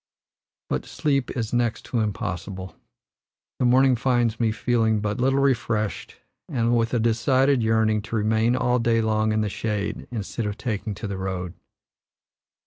But 0.67 0.87
sleep 0.87 1.29
is 1.37 1.53
next 1.53 1.85
to 1.85 1.99
impossible; 1.99 2.75
the 3.59 3.65
morning 3.65 3.95
finds 3.95 4.39
me 4.39 4.51
feeling 4.51 4.99
but 4.99 5.19
little 5.19 5.37
refreshed 5.37 6.15
and 6.49 6.75
with 6.75 6.95
a 6.95 6.99
decided 6.99 7.61
yearning 7.61 8.01
to 8.09 8.15
remain 8.15 8.55
all 8.55 8.79
day 8.79 8.99
long 8.99 9.31
in 9.31 9.41
the 9.41 9.47
shade 9.47 10.07
instead 10.09 10.47
of 10.47 10.57
taking 10.57 10.95
to 10.95 11.07
the 11.07 11.19
road. 11.19 11.53